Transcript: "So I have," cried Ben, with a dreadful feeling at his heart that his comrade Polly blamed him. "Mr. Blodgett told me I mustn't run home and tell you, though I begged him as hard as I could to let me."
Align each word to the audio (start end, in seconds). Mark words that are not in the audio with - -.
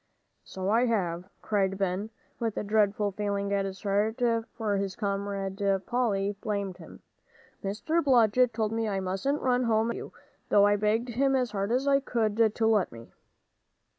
"So 0.43 0.67
I 0.71 0.87
have," 0.87 1.29
cried 1.43 1.77
Ben, 1.77 2.09
with 2.39 2.57
a 2.57 2.63
dreadful 2.63 3.11
feeling 3.11 3.53
at 3.53 3.65
his 3.65 3.83
heart 3.83 4.17
that 4.17 4.47
his 4.79 4.95
comrade 4.95 5.61
Polly 5.85 6.35
blamed 6.41 6.77
him. 6.77 7.03
"Mr. 7.63 8.03
Blodgett 8.03 8.51
told 8.51 8.71
me 8.71 8.87
I 8.89 8.99
mustn't 8.99 9.39
run 9.41 9.65
home 9.65 9.91
and 9.91 9.99
tell 9.99 10.05
you, 10.05 10.13
though 10.49 10.65
I 10.65 10.75
begged 10.75 11.09
him 11.09 11.35
as 11.35 11.51
hard 11.51 11.71
as 11.71 11.87
I 11.87 11.99
could 11.99 12.55
to 12.55 12.65
let 12.65 12.91
me." 12.91 13.11